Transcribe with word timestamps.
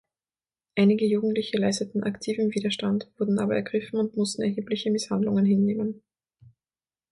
Einige 0.75 1.05
Jugendliche 1.05 1.57
leisteten 1.59 2.01
aktiven 2.01 2.55
Widerstand, 2.55 3.11
wurden 3.19 3.37
aber 3.37 3.53
ergriffen 3.55 3.99
und 3.99 4.17
mussten 4.17 4.41
erhebliche 4.41 4.89
Misshandlungen 4.89 5.45
hinnehmen. 5.45 6.01